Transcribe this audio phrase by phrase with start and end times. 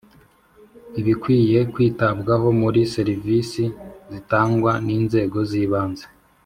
[0.99, 3.63] Ibikwiye kwitabwaho muri serivisi
[4.11, 6.05] zitangwa n inzego z ibanze